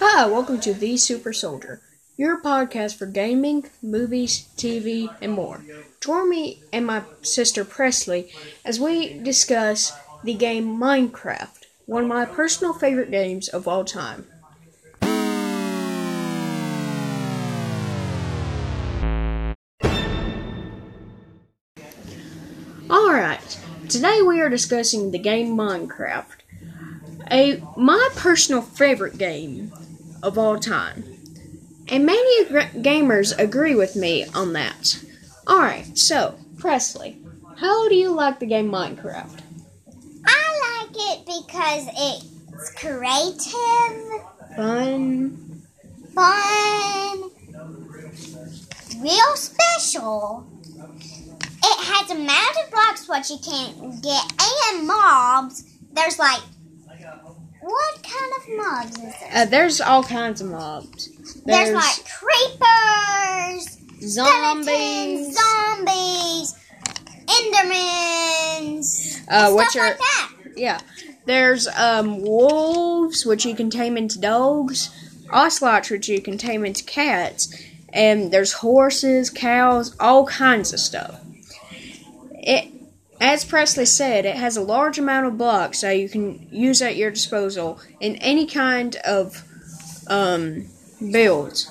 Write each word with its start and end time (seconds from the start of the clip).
Hi, 0.00 0.26
welcome 0.26 0.58
to 0.60 0.74
The 0.74 0.96
Super 0.96 1.32
Soldier, 1.32 1.80
your 2.16 2.42
podcast 2.42 2.96
for 2.96 3.06
gaming, 3.06 3.70
movies, 3.80 4.48
TV, 4.56 5.08
and 5.20 5.32
more. 5.32 5.64
Join 6.00 6.28
me 6.28 6.62
and 6.72 6.84
my 6.84 7.02
sister 7.22 7.64
Presley 7.64 8.32
as 8.64 8.80
we 8.80 9.20
discuss 9.20 9.92
the 10.24 10.34
game 10.34 10.76
Minecraft, 10.76 11.66
one 11.86 12.02
of 12.02 12.08
my 12.08 12.24
personal 12.24 12.72
favorite 12.72 13.12
games 13.12 13.48
of 13.48 13.68
all 13.68 13.84
time. 13.84 14.26
Alright, 22.90 23.60
today 23.88 24.22
we 24.22 24.40
are 24.40 24.50
discussing 24.50 25.12
the 25.12 25.18
game 25.18 25.56
Minecraft 25.56 26.40
a 27.30 27.62
my 27.76 28.08
personal 28.16 28.62
favorite 28.62 29.18
game 29.18 29.72
of 30.24 30.38
all 30.38 30.58
time. 30.58 31.04
And 31.88 32.06
many 32.06 32.44
gamers 32.46 33.38
agree 33.38 33.74
with 33.74 33.94
me 33.94 34.24
on 34.34 34.54
that. 34.54 34.98
Alright, 35.46 35.98
so, 35.98 36.38
Presley, 36.58 37.18
how 37.58 37.88
do 37.88 37.94
you 37.94 38.08
like 38.10 38.40
the 38.40 38.46
game 38.46 38.70
Minecraft? 38.70 39.40
I 40.26 40.86
like 40.86 40.96
it 40.96 41.26
because 41.26 41.88
it's 41.94 42.70
creative, 42.70 44.22
fun, 44.56 45.62
fun, 46.14 47.30
real 49.00 49.36
special. 49.36 50.46
It 51.66 51.84
has 51.86 52.10
a 52.10 52.14
magic 52.14 52.70
blocks 52.70 53.08
what 53.08 53.28
you 53.28 53.38
can't 53.44 54.02
get 54.02 54.24
and 54.68 54.86
mobs. 54.86 55.64
There's 55.92 56.18
like 56.18 56.40
what 57.64 58.02
kind 58.02 58.32
of 58.36 58.48
mobs 58.56 58.96
is 58.98 59.20
there? 59.20 59.30
Uh, 59.32 59.44
there's 59.46 59.80
all 59.80 60.02
kinds 60.02 60.42
of 60.42 60.50
mobs. 60.50 61.08
There's, 61.44 61.70
there's 61.70 61.74
like 61.74 62.04
creepers, 62.04 63.78
zombies, 64.02 65.34
zombies, 65.34 66.54
endermans, 67.26 69.24
uh, 69.28 69.54
which 69.54 69.76
are 69.76 69.90
like 69.90 70.56
yeah. 70.56 70.78
There's 71.24 71.66
um, 71.68 72.20
wolves, 72.20 73.24
which 73.24 73.46
you 73.46 73.54
can 73.54 73.70
tame 73.70 73.96
into 73.96 74.20
dogs, 74.20 74.90
ocelots, 75.30 75.88
which 75.88 76.06
you 76.06 76.20
can 76.20 76.36
tame 76.36 76.66
into 76.66 76.84
cats, 76.84 77.54
and 77.94 78.30
there's 78.30 78.52
horses, 78.52 79.30
cows, 79.30 79.96
all 79.98 80.26
kinds 80.26 80.74
of 80.74 80.80
stuff. 80.80 81.18
It 82.32 82.73
as 83.24 83.42
Presley 83.42 83.86
said, 83.86 84.26
it 84.26 84.36
has 84.36 84.56
a 84.56 84.60
large 84.60 84.98
amount 84.98 85.26
of 85.26 85.38
blocks 85.38 85.80
that 85.80 85.98
you 85.98 86.10
can 86.10 86.46
use 86.50 86.82
at 86.82 86.96
your 86.96 87.10
disposal 87.10 87.80
in 87.98 88.16
any 88.16 88.46
kind 88.46 88.96
of 88.96 89.42
um, 90.08 90.66
builds. 91.10 91.70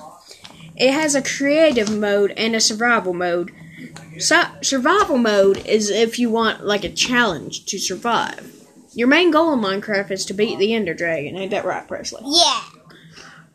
It 0.74 0.92
has 0.92 1.14
a 1.14 1.22
creative 1.22 1.96
mode 1.96 2.32
and 2.36 2.56
a 2.56 2.60
survival 2.60 3.14
mode. 3.14 3.52
So, 4.18 4.42
survival 4.62 5.16
mode 5.16 5.64
is 5.64 5.90
if 5.90 6.18
you 6.18 6.28
want 6.28 6.66
like 6.66 6.82
a 6.82 6.90
challenge 6.90 7.66
to 7.66 7.78
survive. 7.78 8.50
Your 8.92 9.06
main 9.06 9.30
goal 9.30 9.52
in 9.52 9.60
Minecraft 9.60 10.10
is 10.10 10.24
to 10.26 10.34
beat 10.34 10.58
the 10.58 10.74
Ender 10.74 10.94
Dragon, 10.94 11.36
ain't 11.36 11.52
that 11.52 11.64
right, 11.64 11.86
Presley? 11.86 12.22
Yeah. 12.24 12.62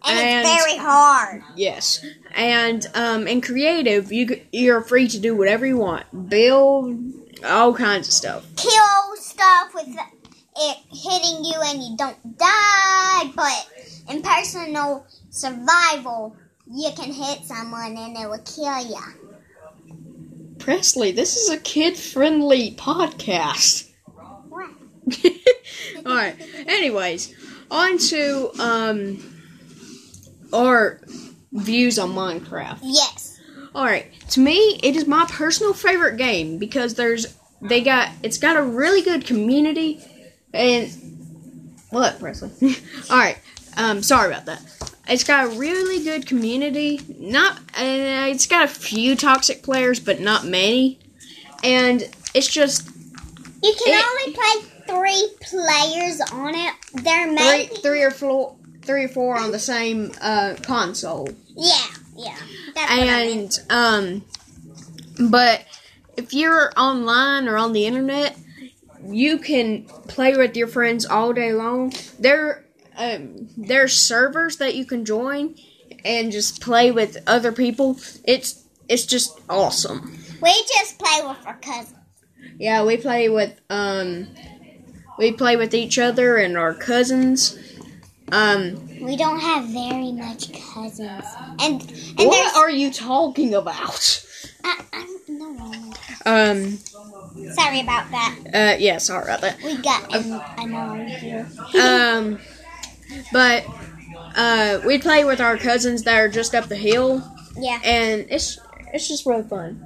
And, 0.05 0.17
and 0.17 0.47
it's 0.47 0.63
very 0.63 0.77
hard. 0.77 1.43
Yes. 1.57 2.05
And 2.33 2.85
um, 2.93 3.27
in 3.27 3.41
creative, 3.41 4.11
you 4.13 4.41
you're 4.53 4.81
free 4.81 5.09
to 5.09 5.19
do 5.19 5.35
whatever 5.35 5.65
you 5.65 5.77
want. 5.77 6.29
Build, 6.29 6.97
all 7.45 7.73
kinds 7.73 8.07
of 8.07 8.13
stuff. 8.13 8.45
Kill 8.55 9.15
stuff 9.17 9.73
with 9.73 9.87
it 9.87 10.77
hitting 10.91 11.45
you 11.45 11.55
and 11.63 11.83
you 11.83 11.95
don't 11.97 12.37
die, 12.37 13.31
but 13.35 13.69
in 14.09 14.21
personal 14.21 15.05
survival, 15.29 16.35
you 16.71 16.89
can 16.95 17.11
hit 17.11 17.43
someone 17.45 17.95
and 17.97 18.17
it 18.17 18.29
will 18.29 18.39
kill 18.39 18.85
you. 18.85 18.97
Presley, 20.59 21.11
this 21.11 21.37
is 21.37 21.49
a 21.49 21.57
kid-friendly 21.57 22.75
podcast. 22.75 23.89
What? 24.49 24.69
all 26.05 26.15
right. 26.15 26.35
Anyways, 26.67 27.33
on 27.71 27.97
to 27.97 28.51
um 28.59 29.39
our 30.53 31.01
views 31.53 31.97
on 31.97 32.11
Minecraft. 32.11 32.79
Yes. 32.83 33.28
All 33.75 33.85
right. 33.85 34.07
To 34.29 34.39
me, 34.39 34.79
it 34.83 34.95
is 34.95 35.07
my 35.07 35.25
personal 35.29 35.73
favorite 35.73 36.17
game 36.17 36.57
because 36.57 36.95
there's 36.95 37.37
they 37.61 37.81
got 37.81 38.09
it's 38.23 38.37
got 38.37 38.57
a 38.57 38.63
really 38.63 39.01
good 39.01 39.25
community 39.25 40.01
and 40.53 40.89
what 41.89 42.19
Presley? 42.19 42.51
All 43.09 43.17
right. 43.17 43.37
Um, 43.77 44.01
sorry 44.03 44.31
about 44.31 44.45
that. 44.45 44.61
It's 45.07 45.23
got 45.23 45.45
a 45.45 45.49
really 45.49 46.03
good 46.03 46.27
community. 46.27 47.01
Not, 47.17 47.57
uh, 47.57 48.29
it's 48.29 48.45
got 48.45 48.65
a 48.65 48.67
few 48.67 49.15
toxic 49.15 49.63
players, 49.63 49.99
but 49.99 50.19
not 50.19 50.45
many. 50.45 50.99
And 51.63 52.03
it's 52.33 52.47
just 52.47 52.87
you 53.63 53.73
can 53.85 53.93
it, 53.93 54.05
only 54.05 54.33
play 54.33 54.69
three 54.87 55.29
players 55.41 56.21
on 56.31 56.53
it. 56.55 56.73
There 57.03 57.31
may 57.31 57.67
three, 57.67 57.77
three 57.77 58.03
or 58.03 58.11
four, 58.11 58.55
three 58.83 59.05
or 59.05 59.09
four 59.09 59.37
on 59.37 59.51
the 59.51 59.59
same 59.59 60.11
uh, 60.21 60.55
console. 60.61 61.27
Yeah. 61.55 61.85
Yeah. 62.19 62.37
and 62.89 63.59
um, 63.69 64.25
but 65.29 65.65
if 66.17 66.33
you're 66.33 66.71
online 66.77 67.47
or 67.47 67.57
on 67.57 67.73
the 67.73 67.85
internet, 67.85 68.37
you 69.05 69.37
can 69.37 69.85
play 70.07 70.35
with 70.35 70.55
your 70.55 70.67
friends 70.67 71.05
all 71.05 71.33
day 71.33 71.53
long. 71.53 71.93
There, 72.19 72.65
um, 72.97 73.49
there's 73.55 73.93
servers 73.93 74.57
that 74.57 74.75
you 74.75 74.85
can 74.85 75.05
join 75.05 75.55
and 76.03 76.31
just 76.31 76.61
play 76.61 76.91
with 76.91 77.17
other 77.25 77.51
people. 77.51 77.97
It's 78.25 78.65
it's 78.87 79.05
just 79.05 79.39
awesome. 79.49 80.17
We 80.41 80.51
just 80.77 80.99
play 80.99 81.21
with 81.23 81.45
our 81.45 81.57
cousins. 81.57 81.95
Yeah, 82.57 82.83
we 82.83 82.97
play 82.97 83.29
with 83.29 83.59
um, 83.69 84.27
we 85.17 85.31
play 85.31 85.55
with 85.55 85.73
each 85.73 85.99
other 85.99 86.37
and 86.37 86.57
our 86.57 86.73
cousins. 86.73 87.57
Um, 88.31 88.99
we 89.01 89.15
don't 89.15 89.39
have 89.39 89.65
very 89.65 90.11
much 90.11 90.51
cousins. 90.73 91.25
And, 91.59 91.81
and 91.81 92.27
what 92.27 92.55
are 92.55 92.69
you 92.69 92.91
talking 92.91 93.53
about? 93.53 94.25
I, 94.63 94.81
I 94.93 95.17
don't 95.27 95.57
know. 95.57 95.93
Um. 96.25 96.77
Sorry 97.53 97.79
about 97.79 98.11
that. 98.11 98.35
Uh, 98.53 98.77
yeah, 98.77 98.97
sorry 98.97 99.23
about 99.23 99.41
that. 99.41 99.61
We 99.63 99.77
got 99.77 100.13
an 100.13 100.41
unknown 100.57 101.07
here. 101.07 101.47
um, 101.81 102.39
but 103.31 103.65
uh, 104.35 104.79
we 104.85 104.99
play 104.99 105.23
with 105.23 105.39
our 105.39 105.57
cousins 105.57 106.03
that 106.03 106.17
are 106.19 106.27
just 106.29 106.53
up 106.53 106.65
the 106.67 106.75
hill. 106.75 107.23
Yeah. 107.57 107.79
And 107.83 108.25
it's 108.29 108.59
it's 108.93 109.07
just 109.07 109.25
really 109.25 109.43
fun. 109.47 109.85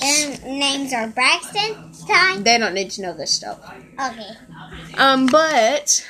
Their 0.00 0.38
names 0.44 0.92
are 0.92 1.08
Braxton. 1.08 1.92
Ty. 2.06 2.38
They 2.38 2.58
don't 2.58 2.74
need 2.74 2.90
to 2.92 3.02
know 3.02 3.12
this 3.14 3.32
stuff. 3.32 3.58
Okay. 4.00 4.30
Um, 4.96 5.26
but 5.26 6.06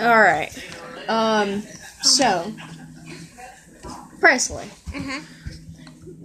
all 0.00 0.20
right. 0.20 0.50
Um, 1.08 1.62
so 2.02 2.52
Presley. 4.20 4.64
Uh-huh. 4.94 5.20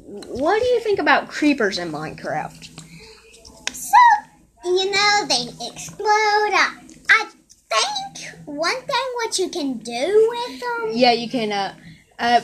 What 0.05 0.59
do 0.59 0.65
you 0.65 0.79
think 0.79 0.99
about 0.99 1.27
creepers 1.27 1.77
in 1.77 1.91
Minecraft? 1.91 2.65
So, 3.73 3.97
you 4.65 4.89
know, 4.89 5.25
they 5.27 5.67
explode. 5.67 6.07
I, 6.07 6.77
I 7.09 7.29
think 7.69 8.35
one 8.45 8.75
thing 8.75 9.05
what 9.15 9.37
you 9.37 9.49
can 9.49 9.77
do 9.79 10.27
with 10.29 10.59
them. 10.59 10.91
Yeah, 10.93 11.11
you 11.11 11.29
can. 11.29 11.51
Uh, 11.51 11.75
uh, 12.17 12.41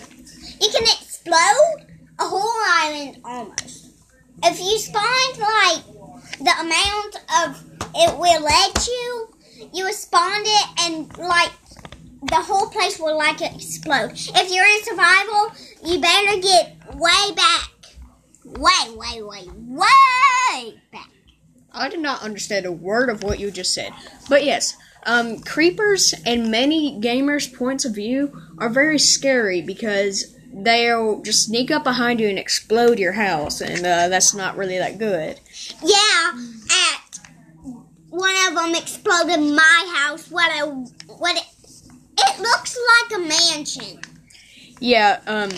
you 0.61 0.69
can 0.69 0.83
explode 0.83 1.85
a 2.19 2.23
whole 2.23 2.63
island 2.81 3.21
almost. 3.23 3.91
If 4.43 4.59
you 4.59 4.77
find 4.91 5.37
like 5.39 5.83
the 6.39 6.53
amount 6.59 7.15
of 7.45 7.63
it 7.95 8.17
will 8.17 8.43
let 8.43 8.87
you, 8.87 9.34
you 9.73 9.91
spawn 9.93 10.41
it 10.43 10.67
and 10.81 11.17
like 11.17 11.51
the 12.29 12.35
whole 12.35 12.69
place 12.69 12.99
will 12.99 13.17
like 13.17 13.41
explode. 13.41 14.11
If 14.13 14.51
you're 14.51 14.65
in 14.65 14.83
survival, 14.83 15.51
you 15.85 15.99
better 15.99 16.39
get 16.41 16.95
way 16.95 17.33
back. 17.35 17.71
Way, 18.43 18.95
way, 18.95 19.21
way, 19.21 19.47
way 19.53 20.81
back. 20.91 21.09
I 21.71 21.89
did 21.89 21.99
not 21.99 22.21
understand 22.21 22.65
a 22.65 22.71
word 22.71 23.09
of 23.09 23.23
what 23.23 23.39
you 23.39 23.51
just 23.51 23.73
said. 23.73 23.91
But 24.29 24.45
yes, 24.45 24.77
um, 25.05 25.39
creepers 25.41 26.13
and 26.25 26.49
many 26.49 26.99
gamers' 26.99 27.53
points 27.53 27.85
of 27.85 27.95
view 27.95 28.39
are 28.57 28.69
very 28.69 28.97
scary 28.97 29.61
because 29.61 30.35
they'll 30.51 31.21
just 31.21 31.45
sneak 31.45 31.69
up 31.69 31.83
behind 31.83 32.19
you 32.19 32.29
and 32.29 32.39
explode 32.39 32.97
your 32.97 33.11
house, 33.13 33.61
and 33.61 33.85
uh, 33.85 34.07
that's 34.07 34.33
not 34.33 34.57
really 34.57 34.77
that 34.77 34.97
good. 34.97 35.39
Yeah, 35.83 36.31
one 38.15 38.35
of 38.47 38.55
them 38.55 38.75
exploded 38.75 39.39
my 39.39 39.93
house. 39.97 40.29
What 40.31 40.51
a 40.51 40.65
what 41.13 41.35
it, 41.35 41.45
it 42.17 42.39
looks 42.39 42.77
like 43.09 43.19
a 43.19 43.21
mansion. 43.21 43.99
Yeah, 44.79 45.19
um, 45.27 45.49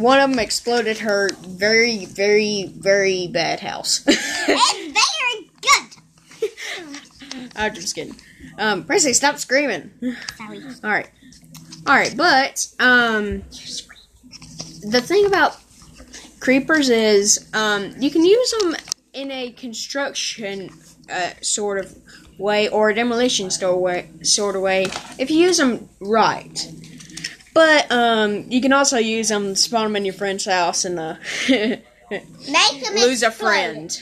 one 0.00 0.20
of 0.20 0.30
them 0.30 0.38
exploded 0.38 0.98
her 0.98 1.30
very, 1.46 2.06
very, 2.06 2.72
very 2.76 3.28
bad 3.28 3.60
house. 3.60 4.04
it's 4.06 4.98
very 5.00 5.50
good. 6.40 7.50
I'm 7.56 7.74
just 7.74 7.94
kidding. 7.94 8.16
Um, 8.58 8.84
Presley, 8.84 9.12
stop 9.12 9.38
screaming. 9.38 9.90
Sorry. 10.36 10.62
All 10.84 10.90
right, 10.90 11.10
all 11.84 11.96
right, 11.96 12.14
but 12.16 12.68
um, 12.78 13.42
the 14.82 15.02
thing 15.02 15.26
about 15.26 15.56
creepers 16.38 16.90
is 16.90 17.48
um, 17.54 17.92
you 17.98 18.08
can 18.08 18.24
use 18.24 18.54
them 18.60 18.76
in 19.12 19.30
a 19.30 19.50
construction 19.52 20.70
uh, 21.12 21.30
sort 21.40 21.78
of 21.84 21.96
way 22.38 22.68
or 22.68 22.90
a 22.90 22.94
demolition 22.94 23.50
store 23.50 23.78
way, 23.78 24.08
sort 24.22 24.56
of 24.56 24.62
way 24.62 24.86
if 25.18 25.30
you 25.30 25.38
use 25.38 25.58
them 25.58 25.88
right. 26.00 26.68
But 27.54 27.90
um, 27.92 28.46
you 28.50 28.62
can 28.62 28.72
also 28.72 28.96
use 28.96 29.28
them, 29.28 29.54
spawn 29.54 29.84
them 29.84 29.96
in 29.96 30.06
your 30.06 30.14
friend's 30.14 30.46
house, 30.46 30.86
and 30.86 30.98
uh, 30.98 31.16
Make 31.48 32.84
them 32.84 32.94
lose 32.94 33.22
a 33.22 33.30
friend. 33.30 33.94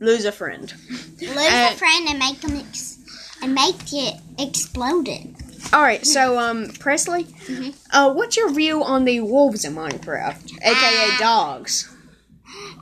Lose 0.00 0.24
a 0.24 0.32
friend. 0.32 0.72
Lose 1.20 1.36
Uh, 1.36 1.70
a 1.72 1.76
friend 1.76 2.08
and 2.08 2.18
make 2.18 2.40
them 2.40 2.56
ex- 2.56 2.98
and 3.42 3.54
make 3.54 3.76
it 3.92 4.14
exploded. 4.38 5.34
All 5.72 5.82
right, 5.82 6.06
so 6.06 6.38
um, 6.38 6.68
Presley, 6.78 7.24
Mhm. 7.24 7.74
uh, 7.92 8.12
what's 8.14 8.36
your 8.36 8.50
view 8.52 8.82
on 8.82 9.04
the 9.04 9.20
wolves 9.20 9.64
in 9.64 9.74
Minecraft, 9.74 10.52
aka 10.62 10.72
Ah. 11.12 11.16
dogs? 11.18 11.88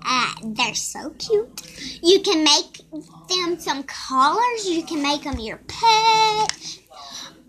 Uh, 0.06 0.32
they're 0.42 0.74
so 0.74 1.10
cute. 1.18 1.98
You 2.02 2.20
can 2.20 2.44
make 2.44 2.80
them 3.28 3.58
some 3.58 3.82
collars. 3.84 4.68
You 4.68 4.82
can 4.82 5.02
make 5.02 5.22
them 5.22 5.38
your 5.38 5.58
pet. 5.66 6.78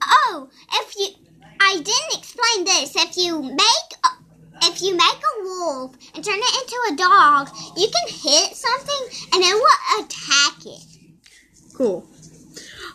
Oh, 0.01 0.49
if 0.73 0.95
you, 0.97 1.07
I 1.59 1.73
didn't 1.75 2.17
explain 2.17 2.65
this. 2.65 2.95
If 2.95 3.17
you 3.17 3.41
make, 3.41 3.89
if 4.63 4.81
you 4.81 4.95
make 4.95 5.01
a 5.01 5.43
wolf 5.43 5.95
and 6.13 6.23
turn 6.23 6.37
it 6.37 6.61
into 6.61 6.93
a 6.93 6.95
dog, 6.95 7.49
you 7.75 7.87
can 7.87 8.07
hit 8.07 8.55
something 8.55 9.29
and 9.33 9.43
it 9.43 9.53
will 9.53 10.05
attack 10.05 10.65
it. 10.65 10.83
Cool. 11.73 12.07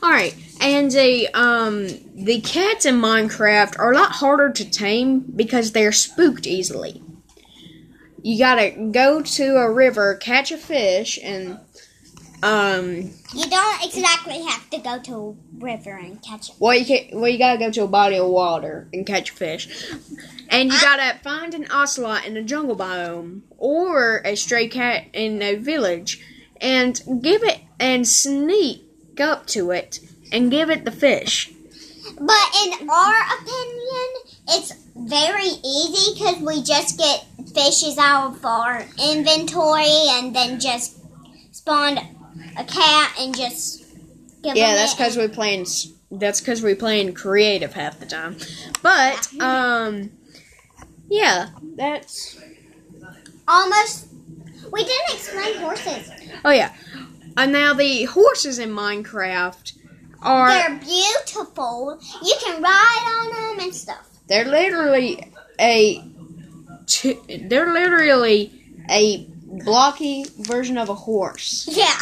All 0.03 0.11
right, 0.11 0.35
and 0.62 0.91
the 0.91 1.29
um 1.35 1.87
the 2.15 2.41
cats 2.41 2.87
in 2.87 2.95
Minecraft 2.95 3.79
are 3.79 3.93
a 3.93 3.95
lot 3.95 4.12
harder 4.12 4.51
to 4.51 4.71
tame 4.71 5.21
because 5.21 5.73
they're 5.73 5.93
spooked 5.93 6.47
easily. 6.47 7.03
You 8.23 8.39
gotta 8.39 8.71
go 8.93 9.23
to 9.23 9.57
a 9.57 9.71
river, 9.71 10.15
catch 10.17 10.51
a 10.53 10.59
fish, 10.59 11.19
and 11.23 11.59
um 12.43 13.11
You 13.35 13.49
don't 13.49 13.85
exactly 13.85 14.43
have 14.43 14.69
to 14.71 14.79
go 14.79 14.99
to 14.99 15.15
a 15.15 15.65
river 15.65 15.97
and 15.97 16.23
catch 16.23 16.49
it. 16.51 16.55
well 16.59 16.75
you 16.77 16.85
can, 16.87 17.21
well 17.21 17.31
you 17.31 17.39
gotta 17.39 17.59
go 17.59 17.71
to 17.71 17.83
a 17.85 17.89
body 17.89 18.17
of 18.17 18.29
water 18.29 18.89
and 18.93 19.07
catch 19.07 19.31
a 19.31 19.35
fish, 19.35 19.69
and 20.49 20.71
you 20.73 20.79
I- 20.79 20.81
gotta 20.83 21.19
find 21.23 21.55
an 21.55 21.67
ocelot 21.71 22.25
in 22.27 22.37
a 22.37 22.43
jungle 22.43 22.77
biome 22.77 23.43
or 23.59 24.23
a 24.25 24.37
stray 24.37 24.69
cat 24.69 25.05
in 25.13 25.43
a 25.43 25.57
village, 25.57 26.23
and 26.61 27.01
give 27.23 27.43
it 27.43 27.61
and 27.79 28.07
sneak 28.09 28.87
up 29.21 29.47
to 29.49 29.71
it 29.71 30.01
and 30.33 30.51
give 30.51 30.71
it 30.71 30.85
the 30.85 30.91
fish. 30.91 31.53
But 32.19 32.49
in 32.65 32.89
our 32.91 33.15
opinion, 33.39 34.09
it's 34.49 34.73
very 35.08 35.44
easy 35.64 36.14
because 36.14 36.38
we 36.41 36.62
just 36.62 36.99
get 36.99 37.25
fishes 37.55 37.99
out 37.99 38.35
of 38.35 38.44
our 38.44 38.85
inventory 39.02 39.85
and 40.11 40.35
then 40.35 40.61
just 40.61 40.99
spawn 41.52 41.99
a 42.56 42.64
cat 42.64 43.14
and 43.19 43.37
just 43.37 43.81
give 44.43 44.56
Yeah, 44.56 44.69
them 44.69 44.76
that's 44.76 44.94
because 44.94 45.17
we 45.17 45.29
playing. 45.29 45.67
That's 46.11 46.41
because 46.41 46.62
we 46.62 46.75
playing 46.75 47.14
creative 47.14 47.73
half 47.73 47.99
the 48.00 48.06
time. 48.06 48.37
But 48.82 49.29
um, 49.41 50.11
yeah, 51.08 51.50
that's. 51.76 52.41
almost. 53.49 54.08
We 54.73 54.85
didn't 54.85 55.14
explain 55.14 55.56
horses. 55.58 56.11
Oh 56.44 56.50
yeah, 56.50 56.73
and 57.37 57.52
now 57.52 57.75
the 57.75 58.05
horses 58.05 58.58
in 58.58 58.70
Minecraft 58.70 59.73
are 60.23 60.49
They're 60.49 60.79
beautiful. 60.79 61.99
You 62.23 62.35
can 62.44 62.62
ride 62.62 63.06
on 63.20 63.56
them 63.56 63.64
and 63.67 63.75
stuff. 63.75 64.10
They're 64.31 64.47
literally 64.47 65.31
a 65.61 66.03
they're 67.49 67.73
literally 67.73 68.53
a 68.88 69.27
blocky 69.65 70.25
version 70.38 70.79
of 70.79 70.88
a 70.88 70.94
horse. 70.94 71.69
Yeah. 71.71 71.87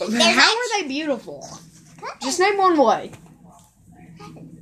How 0.00 0.56
are 0.56 0.80
they 0.80 0.86
beautiful? 0.86 1.48
Just 2.22 2.38
name 2.40 2.58
one 2.58 2.78
way. 2.78 3.10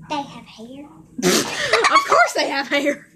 they 0.08 0.22
have 0.22 0.46
hair. 0.46 0.84
of 1.24 2.06
course 2.06 2.32
they 2.34 2.48
have 2.48 2.68
hair. 2.68 3.08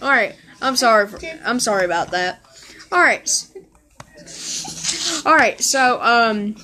All 0.00 0.08
right, 0.10 0.34
I'm 0.62 0.76
sorry. 0.76 1.06
For, 1.06 1.18
I'm 1.44 1.60
sorry 1.60 1.84
about 1.84 2.12
that. 2.12 2.42
All 2.92 3.00
right, 3.00 3.28
all 5.26 5.34
right. 5.36 5.60
So, 5.60 6.00
um, 6.02 6.56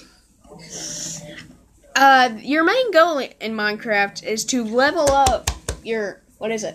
uh, 2.00 2.30
your 2.38 2.64
main 2.64 2.90
goal 2.92 3.18
in 3.18 3.52
Minecraft 3.54 4.24
is 4.24 4.44
to 4.46 4.64
level 4.64 5.10
up 5.12 5.50
your 5.84 6.22
what 6.38 6.50
is 6.50 6.64
it? 6.64 6.74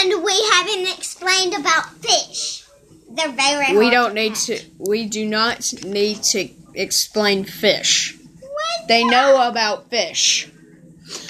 And 0.00 0.24
we 0.24 0.50
haven't 0.52 0.88
explained 0.98 1.54
about 1.54 1.90
fish. 1.96 2.64
They're 3.10 3.30
very. 3.30 3.76
We 3.76 3.90
don't 3.90 4.14
need 4.14 4.30
catch. 4.30 4.46
to. 4.46 4.60
We 4.78 5.06
do 5.06 5.26
not 5.26 5.72
need 5.84 6.22
to 6.24 6.48
explain 6.74 7.44
fish. 7.44 8.16
What? 8.40 8.88
They 8.88 9.04
know 9.04 9.48
about 9.48 9.90
fish. 9.90 10.50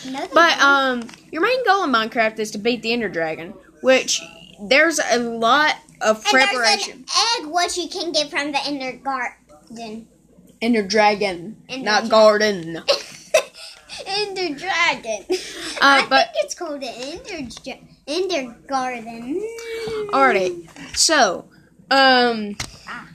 No, 0.08 0.26
But 0.32 0.58
um, 0.60 1.08
your 1.32 1.42
main 1.42 1.64
goal 1.66 1.84
in 1.84 1.90
Minecraft 1.90 2.38
is 2.38 2.52
to 2.52 2.58
beat 2.58 2.82
the 2.82 2.92
Ender 2.92 3.08
Dragon, 3.08 3.50
which 3.80 4.22
there's 4.62 5.00
a 5.10 5.18
lot 5.18 5.74
of 6.00 6.16
And 6.18 6.24
preparation. 6.26 7.04
there's 7.04 7.40
an 7.40 7.46
egg 7.46 7.52
which 7.52 7.76
you 7.76 7.88
can 7.88 8.12
get 8.12 8.30
from 8.30 8.52
the 8.52 8.64
Ender 8.64 8.92
garden. 8.98 10.06
Ender 10.62 10.82
Dragon, 10.82 11.56
Ender 11.68 11.84
not 11.84 12.02
Dra- 12.02 12.10
garden. 12.10 12.78
Ender 14.06 14.54
dragon. 14.58 15.24
Uh, 15.30 15.34
I 15.80 16.06
but- 16.08 16.32
think 16.32 16.44
it's 16.44 16.54
called 16.54 16.80
the 16.80 16.88
Ender 16.88 17.48
Ender 18.06 18.56
garden. 18.66 19.46
Alrighty, 20.08 20.96
so 20.96 21.46
um, 21.90 22.56
Ah. 22.88 23.08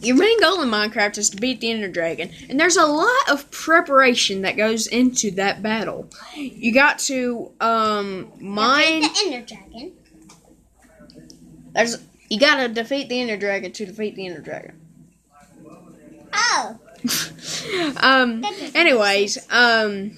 your 0.00 0.16
main 0.16 0.40
goal 0.40 0.62
in 0.62 0.68
Minecraft 0.70 1.18
is 1.18 1.30
to 1.30 1.36
beat 1.36 1.60
the 1.60 1.70
Ender 1.70 1.88
Dragon, 1.88 2.30
and 2.48 2.58
there's 2.60 2.76
a 2.76 2.86
lot 2.86 3.28
of 3.28 3.50
preparation 3.50 4.42
that 4.42 4.56
goes 4.56 4.86
into 4.86 5.30
that 5.32 5.62
battle. 5.62 6.08
You 6.36 6.72
got 6.72 6.98
to 7.00 7.52
um 7.60 8.30
mine. 8.40 9.02
the 9.02 9.10
Ender 9.26 9.46
dragon. 9.46 9.92
There's 11.72 11.98
you 12.30 12.38
got 12.40 12.56
to 12.56 12.68
defeat 12.68 13.08
the 13.08 13.20
Ender 13.20 13.36
Dragon 13.36 13.72
to 13.72 13.86
defeat 13.86 14.14
the 14.14 14.26
Ender 14.26 14.40
Dragon. 14.40 14.80
Oh, 16.34 16.78
um. 18.00 18.44
Anyways, 18.74 19.38
um, 19.50 20.12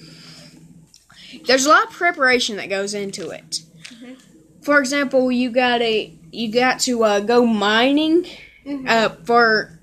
there's 1.45 1.65
a 1.65 1.69
lot 1.69 1.85
of 1.85 1.91
preparation 1.91 2.57
that 2.57 2.69
goes 2.69 2.93
into 2.93 3.29
it. 3.29 3.61
Mhm. 3.91 4.17
For 4.61 4.79
example, 4.79 5.31
you 5.31 5.49
gotta 5.49 6.11
you 6.31 6.51
got 6.51 6.79
to 6.81 7.03
uh, 7.03 7.19
go 7.21 7.45
mining 7.45 8.25
Mhm. 8.65 8.87
uh, 8.89 9.09
for 9.25 9.79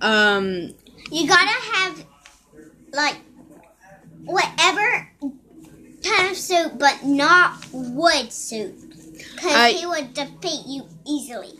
um 0.00 0.74
you 1.10 1.26
gotta 1.26 1.60
have 1.72 2.04
like 2.92 3.16
whatever 4.24 5.08
kind 6.02 6.30
of 6.30 6.36
suit, 6.36 6.78
but 6.78 7.04
not 7.04 7.64
wood 7.72 8.32
suit, 8.32 8.74
because 9.34 9.52
I- 9.52 9.72
he 9.72 9.86
would 9.86 10.12
defeat 10.14 10.66
you 10.66 10.86
easily. 11.06 11.58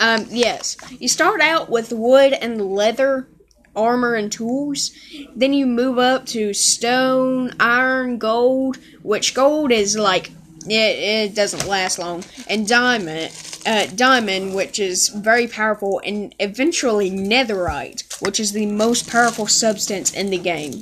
Um 0.00 0.26
yes. 0.30 0.76
You 0.98 1.08
start 1.08 1.40
out 1.40 1.70
with 1.70 1.92
wood 1.92 2.32
and 2.32 2.60
leather 2.74 3.28
armor 3.74 4.14
and 4.14 4.30
tools. 4.30 4.90
Then 5.34 5.52
you 5.52 5.66
move 5.66 5.98
up 5.98 6.26
to 6.26 6.52
stone, 6.52 7.52
iron, 7.58 8.18
gold, 8.18 8.78
which 9.02 9.34
gold 9.34 9.72
is 9.72 9.96
like 9.96 10.30
it, 10.66 11.30
it 11.30 11.34
doesn't 11.34 11.66
last 11.66 11.98
long, 11.98 12.22
and 12.48 12.68
diamond, 12.68 13.32
uh, 13.66 13.86
diamond, 13.96 14.54
which 14.54 14.78
is 14.78 15.08
very 15.08 15.48
powerful, 15.48 16.00
and 16.04 16.34
eventually 16.38 17.10
netherite, 17.10 18.20
which 18.22 18.38
is 18.38 18.52
the 18.52 18.66
most 18.66 19.08
powerful 19.10 19.46
substance 19.48 20.12
in 20.12 20.30
the 20.30 20.38
game, 20.38 20.72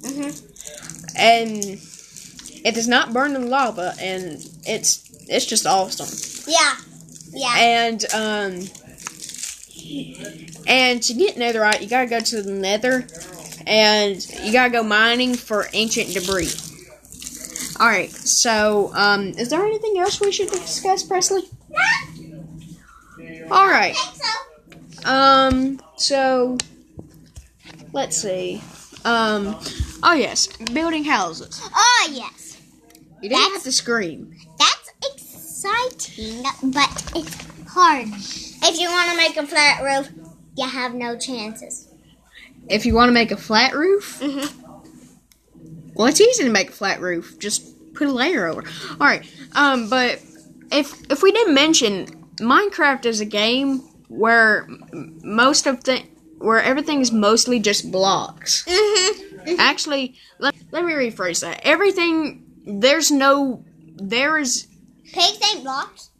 Mm-hmm. 0.00 1.16
and 1.16 1.64
it 2.64 2.74
does 2.74 2.88
not 2.88 3.12
burn 3.12 3.34
in 3.36 3.48
lava, 3.48 3.94
and 4.00 4.44
it's 4.66 5.08
it's 5.28 5.46
just 5.46 5.66
awesome. 5.66 6.08
Yeah, 6.46 6.74
yeah. 7.32 7.54
And 7.58 8.04
um 8.14 8.60
and 10.66 11.02
to 11.02 11.14
get 11.14 11.36
netherite, 11.36 11.80
you 11.82 11.88
gotta 11.88 12.08
go 12.08 12.20
to 12.20 12.42
the 12.42 12.52
nether 12.52 13.06
and 13.66 14.24
you 14.42 14.52
gotta 14.52 14.70
go 14.70 14.82
mining 14.82 15.34
for 15.34 15.66
ancient 15.72 16.12
debris. 16.14 16.50
Alright, 17.80 18.10
so 18.10 18.90
um 18.94 19.28
is 19.38 19.48
there 19.48 19.64
anything 19.64 19.98
else 19.98 20.20
we 20.20 20.32
should 20.32 20.50
discuss, 20.50 21.02
Presley? 21.02 21.42
Alright. 23.50 23.96
So. 23.96 25.10
Um 25.10 25.80
so 25.96 26.58
let's 27.92 28.16
see. 28.16 28.60
Um 29.04 29.56
oh 30.02 30.12
yes, 30.14 30.46
building 30.72 31.04
houses. 31.04 31.60
Oh 31.74 32.08
yes, 32.12 32.60
You 33.22 33.28
didn't 33.30 33.38
That's- 33.38 33.52
have 33.54 33.62
to 33.64 33.72
scream. 33.72 34.36
But 36.62 37.12
it's 37.14 37.36
hard. 37.68 38.08
If 38.62 38.78
you 38.78 38.88
want 38.90 39.10
to 39.10 39.16
make 39.16 39.36
a 39.36 39.46
flat 39.46 39.82
roof, 39.82 40.10
you 40.56 40.66
have 40.68 40.94
no 40.94 41.16
chances. 41.18 41.86
if 42.68 42.86
you 42.86 42.94
want 42.94 43.08
to 43.08 43.12
make 43.12 43.30
a 43.32 43.36
flat 43.36 43.74
roof, 43.74 44.20
Mhm. 44.20 44.52
well, 45.94 46.06
it's 46.06 46.20
easy 46.20 46.44
to 46.44 46.50
make 46.50 46.68
a 46.70 46.72
flat 46.72 47.00
roof. 47.00 47.38
Just 47.38 47.94
put 47.94 48.06
a 48.08 48.12
layer 48.12 48.46
over. 48.46 48.62
All 48.92 49.06
right. 49.06 49.24
Um, 49.54 49.88
but 49.88 50.20
if 50.70 50.94
if 51.10 51.22
we 51.22 51.32
didn't 51.32 51.54
mention 51.54 52.06
Minecraft 52.36 53.06
is 53.06 53.20
a 53.20 53.24
game 53.24 53.80
where 54.08 54.68
most 55.22 55.66
of 55.66 55.84
the 55.84 56.02
where 56.38 56.62
everything 56.62 57.00
is 57.00 57.12
mostly 57.12 57.58
just 57.58 57.90
blocks. 57.90 58.64
Mm-hmm. 58.66 59.56
Actually, 59.58 60.14
let, 60.38 60.54
let 60.70 60.84
me 60.84 60.92
rephrase 60.92 61.40
that. 61.40 61.60
Everything 61.64 62.44
there's 62.66 63.10
no 63.10 63.64
there 63.96 64.38
is 64.38 64.66
Pigs 65.12 65.38
ain't 65.52 65.64
blocks. 65.64 66.10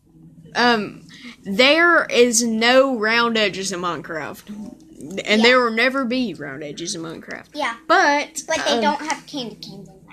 um 0.57 1.05
there 1.45 2.05
is 2.07 2.43
no 2.43 2.99
round 2.99 3.39
edges 3.39 3.71
in 3.73 3.81
Minecraft. 3.81 4.49
And 4.49 5.23
Yeah. 5.27 5.37
there 5.37 5.61
will 5.65 5.71
never 5.73 6.05
be 6.05 6.35
round 6.35 6.63
edges 6.63 6.95
in 6.95 7.01
Minecraft. 7.03 7.47
Yeah. 7.55 7.77
But 7.87 8.43
But 8.47 8.63
they 8.67 8.73
um, 8.73 8.81
don't 8.83 9.01
have 9.01 9.25
candy 9.27 9.55
canes 9.57 9.89
in 9.89 9.95
Minecraft. 9.95 10.07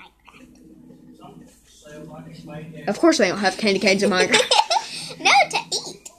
Of 2.88 2.98
course 2.98 3.18
they 3.18 3.28
don't 3.28 3.38
have 3.38 3.56
candy 3.58 3.78
canes 3.80 4.02
in 4.02 4.10
Minecraft. 4.10 4.40
no, 5.20 5.30
to 5.50 5.58
eat. 5.72 6.10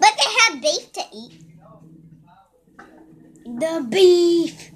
But 0.00 0.12
they 0.18 0.30
have 0.42 0.60
beef 0.62 0.92
to 0.92 1.02
eat. 1.14 1.42
The 3.44 3.86
beef. 3.88 4.70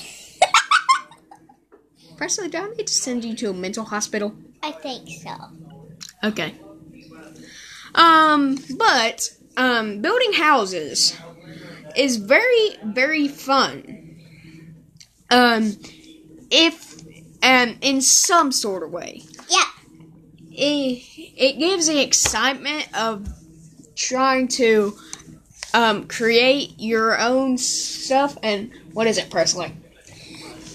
Presley, 2.16 2.48
do 2.48 2.58
I 2.58 2.68
need 2.76 2.86
to 2.86 2.92
send 2.94 3.24
you 3.24 3.34
to 3.36 3.50
a 3.50 3.52
mental 3.52 3.84
hospital? 3.84 4.34
I 4.62 4.70
think 4.70 5.08
so. 5.08 5.34
Okay. 6.22 6.54
Um, 7.94 8.58
but 8.78 9.28
um, 9.56 10.00
building 10.00 10.32
houses 10.34 11.16
is 11.96 12.16
very, 12.16 12.76
very 12.84 13.28
fun. 13.28 14.16
Um, 15.30 15.76
if 16.50 17.00
um, 17.42 17.76
in 17.80 18.00
some 18.00 18.52
sort 18.52 18.82
of 18.82 18.90
way, 18.90 19.22
Yeah. 19.48 19.64
it 20.50 21.02
it 21.36 21.58
gives 21.58 21.86
the 21.86 22.00
excitement 22.02 22.86
of 22.96 23.26
trying 23.94 24.48
to 24.48 24.96
um 25.74 26.06
create 26.08 26.74
your 26.78 27.18
own 27.18 27.56
stuff. 27.58 28.36
And 28.42 28.70
what 28.92 29.06
is 29.06 29.18
it, 29.18 29.30
Presley? 29.30 29.74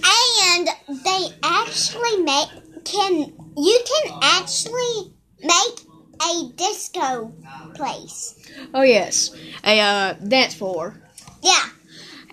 And 0.04 0.68
they 1.04 1.26
actually 1.44 2.18
make 2.24 2.50
can 2.86 3.34
you 3.58 3.80
can 3.86 4.20
actually 4.24 5.14
make 5.42 5.87
a 6.22 6.52
disco 6.56 7.34
place. 7.76 8.36
Oh 8.74 8.82
yes, 8.82 9.36
a 9.64 9.80
uh, 9.80 10.14
dance 10.14 10.54
floor. 10.56 10.96
Yeah. 11.42 11.64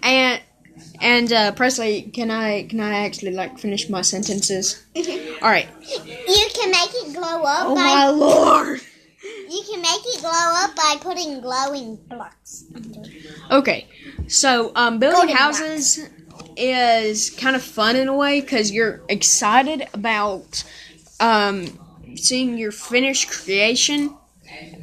And 0.03 0.43
and 1.00 1.33
uh, 1.33 1.53
Presley, 1.53 2.03
can 2.03 2.31
I 2.31 2.64
can 2.64 2.81
I 2.81 3.05
actually 3.07 3.33
like 3.33 3.59
finish 3.59 3.88
my 3.88 4.03
sentences? 4.03 4.83
All 4.97 5.50
right. 5.50 5.69
You 5.83 6.49
can 6.55 6.71
make 6.71 6.91
it 6.93 7.14
glow 7.14 7.43
up 7.43 7.67
Oh 7.69 7.75
by 7.75 7.83
my 7.83 8.09
lord. 8.09 8.81
you 9.23 9.62
can 9.71 9.81
make 9.83 10.00
it 10.14 10.21
glow 10.21 10.31
up 10.33 10.76
by 10.76 10.97
putting 11.00 11.41
glowing 11.41 11.97
blocks. 12.09 12.64
Okay, 13.50 13.87
so 14.29 14.73
um, 14.75 14.99
building 14.99 15.21
Golden 15.21 15.37
houses 15.37 16.09
is 16.57 17.31
kind 17.31 17.57
of 17.57 17.62
fun 17.62 17.97
in 17.97 18.09
a 18.09 18.17
way 18.17 18.41
because 18.41 18.71
you're 18.71 19.03
excited 19.09 19.87
about 19.93 20.64
um, 21.21 21.79
seeing 22.16 22.56
your 22.59 22.73
finished 22.73 23.30
creation, 23.30 24.16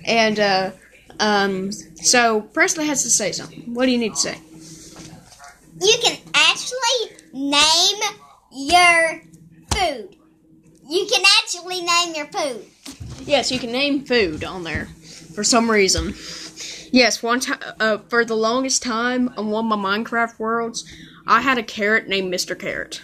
and 0.06 0.40
uh, 0.40 0.72
um, 1.20 1.72
so 1.72 2.42
Presley 2.42 2.88
has 2.88 3.04
to 3.04 3.10
say 3.10 3.32
something. 3.32 3.74
What 3.74 3.86
do 3.86 3.92
you 3.92 3.98
need 4.00 4.16
to 4.16 4.20
say? 4.20 4.38
You 5.82 5.98
can 6.04 6.18
actually 6.34 7.18
name 7.34 8.02
your 8.52 9.22
food. 9.74 10.16
You 10.90 11.08
can 11.12 11.24
actually 11.42 11.82
name 11.82 12.16
your 12.16 12.28
food. 12.28 12.66
Yes, 13.26 13.52
you 13.52 13.60
can 13.60 13.72
name 13.72 14.06
food 14.06 14.44
on 14.44 14.64
there 14.64 14.88
for 15.34 15.44
some 15.44 15.70
reason. 15.72 16.14
Yes, 16.92 17.24
one 17.24 17.40
time 17.40 17.60
uh, 17.80 18.00
for 18.10 18.26
the 18.26 18.36
longest 18.36 18.84
time 18.84 19.34
on 19.38 19.50
one 19.50 19.72
of 19.72 19.80
my 19.80 19.98
Minecraft 19.98 20.40
worlds, 20.40 20.86
I 21.28 21.42
had 21.42 21.58
a 21.58 21.64
carrot 21.64 22.08
named 22.08 22.30
Mr. 22.32 22.56
Carrot. 22.56 23.02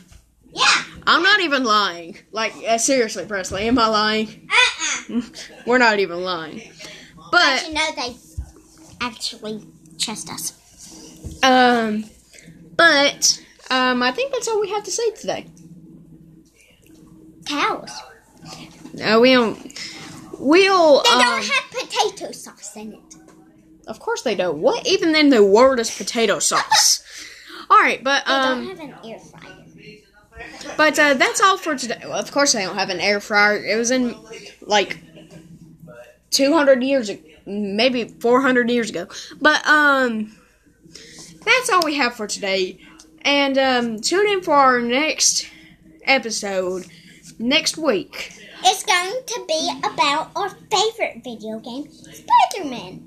Yeah. 0.53 0.83
I'm 1.07 1.23
not 1.23 1.39
even 1.39 1.63
lying. 1.63 2.17
Like 2.31 2.53
uh, 2.67 2.77
seriously, 2.77 3.25
Presley, 3.25 3.67
am 3.67 3.79
I 3.79 3.87
lying? 3.87 4.49
Uh-uh. 4.51 5.21
We're 5.65 5.77
not 5.77 5.99
even 5.99 6.21
lying. 6.21 6.61
But 7.15 7.31
But 7.31 7.67
you 7.67 7.73
know 7.73 7.91
they 7.95 8.15
actually 9.01 9.63
trust 9.97 10.29
us. 10.29 10.53
um, 11.43 12.05
but 12.75 13.41
um, 13.71 14.03
I 14.03 14.11
think 14.11 14.33
that's 14.33 14.47
all 14.47 14.59
we 14.59 14.69
have 14.71 14.83
to 14.83 14.91
say 14.91 15.11
today. 15.11 15.47
Cows. 17.45 17.89
Uh, 19.03 19.19
we 19.21 19.31
don't. 19.33 19.57
We'll. 20.39 21.03
They 21.03 21.09
um, 21.09 21.21
don't 21.21 21.43
have 21.45 21.71
potato 21.71 22.31
sauce 22.33 22.75
in 22.75 22.93
it. 22.93 23.15
Of 23.87 23.99
course 23.99 24.23
they 24.23 24.35
don't. 24.35 24.59
What 24.59 24.85
even 24.85 25.13
then 25.13 25.29
the 25.29 25.43
world 25.45 25.79
is 25.79 25.89
potato 25.95 26.39
sauce? 26.39 27.01
all 27.69 27.79
right, 27.79 28.03
but 28.03 28.25
They 28.25 28.31
um. 28.33 28.65
don't 28.67 28.77
have 28.77 28.89
an 28.89 29.09
air 29.09 29.19
fryer. 29.19 29.63
But 30.75 30.97
uh, 30.99 31.13
that's 31.15 31.41
all 31.41 31.57
for 31.57 31.75
today. 31.75 32.01
Well, 32.03 32.13
of 32.13 32.31
course, 32.31 32.55
I 32.55 32.63
don't 32.63 32.75
have 32.75 32.89
an 32.89 32.99
air 32.99 33.19
fryer. 33.19 33.63
It 33.63 33.77
was 33.77 33.91
in 33.91 34.15
like 34.61 34.99
200 36.31 36.83
years, 36.83 37.11
maybe 37.45 38.05
400 38.05 38.69
years 38.69 38.89
ago. 38.89 39.07
But 39.41 39.65
um, 39.67 40.35
that's 41.43 41.69
all 41.69 41.81
we 41.85 41.95
have 41.95 42.15
for 42.15 42.27
today. 42.27 42.79
And 43.21 43.57
um, 43.57 43.99
tune 43.99 44.27
in 44.27 44.41
for 44.41 44.53
our 44.53 44.79
next 44.79 45.49
episode 46.03 46.85
next 47.39 47.77
week. 47.77 48.33
It's 48.63 48.83
going 48.83 49.21
to 49.25 49.45
be 49.47 49.71
about 49.83 50.31
our 50.35 50.49
favorite 50.49 51.23
video 51.23 51.59
game, 51.59 51.89
Spider 51.91 52.69
Man. 52.69 53.03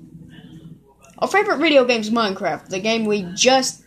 Our 1.19 1.27
favorite 1.27 1.57
video 1.57 1.85
game 1.85 2.01
is 2.01 2.09
Minecraft, 2.09 2.69
the 2.69 2.79
game 2.79 3.05
we 3.05 3.23
just 3.35 3.83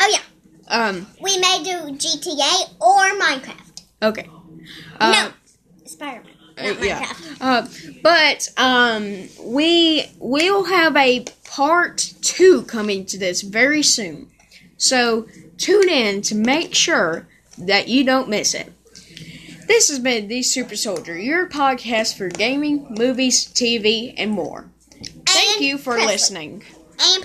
Oh 0.00 0.08
yeah, 0.10 0.20
um. 0.68 1.06
we 1.20 1.38
may 1.38 1.62
do 1.62 1.96
GTA 1.96 2.80
or 2.80 3.04
Minecraft. 3.20 3.82
Okay. 4.02 4.28
Uh, 5.00 5.12
no, 5.12 5.86
Spider 5.86 6.22
Man. 6.24 6.32
Uh, 6.58 6.80
yeah. 6.82 7.02
Minecraft. 7.04 7.36
Uh, 7.40 7.66
but 8.02 8.52
um, 8.56 9.28
we 9.52 10.06
will 10.18 10.64
have 10.64 10.96
a 10.96 11.24
part 11.44 12.14
two 12.22 12.62
coming 12.62 13.04
to 13.06 13.18
this 13.18 13.42
very 13.42 13.82
soon. 13.82 14.30
So 14.76 15.26
tune 15.58 15.88
in 15.88 16.22
to 16.22 16.34
make 16.34 16.74
sure 16.74 17.26
that 17.58 17.88
you 17.88 18.04
don't 18.04 18.28
miss 18.28 18.54
it. 18.54 18.72
This 19.66 19.88
has 19.88 19.98
been 19.98 20.28
The 20.28 20.42
Super 20.42 20.76
Soldier, 20.76 21.18
your 21.18 21.48
podcast 21.48 22.16
for 22.16 22.28
gaming, 22.28 22.86
movies, 22.90 23.46
TV, 23.46 24.14
and 24.16 24.30
more. 24.30 24.66
Thank 25.26 25.56
And 25.56 25.64
you 25.64 25.78
for 25.78 25.94
Presley. 25.94 26.12
listening. 26.12 26.62
And 27.00 27.24